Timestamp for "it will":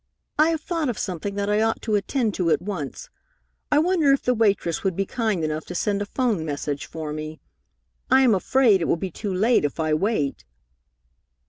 8.81-8.97